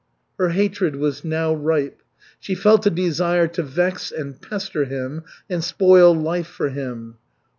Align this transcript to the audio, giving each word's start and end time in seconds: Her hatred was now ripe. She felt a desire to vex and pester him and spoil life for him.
Her 0.39 0.49
hatred 0.49 0.95
was 0.95 1.23
now 1.23 1.53
ripe. 1.53 2.01
She 2.39 2.55
felt 2.55 2.87
a 2.87 2.89
desire 2.89 3.47
to 3.49 3.61
vex 3.61 4.11
and 4.11 4.41
pester 4.41 4.85
him 4.85 5.21
and 5.47 5.63
spoil 5.63 6.11
life 6.15 6.47
for 6.47 6.69
him. 6.71 7.17